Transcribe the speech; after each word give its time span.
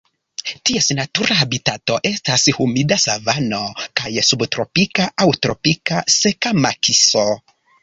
Ties 0.69 0.85
natura 0.99 1.35
habitato 1.41 1.97
estas 2.11 2.45
humida 2.61 2.97
savano 3.03 3.61
kaj 4.03 4.13
subtropika 4.31 5.07
aŭ 5.27 5.31
tropika 5.47 6.03
seka 6.17 6.57
makiso. 6.67 7.31